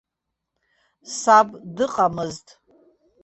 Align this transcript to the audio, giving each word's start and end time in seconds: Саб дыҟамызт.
Саб 1.19 1.47
дыҟамызт. 1.75 2.47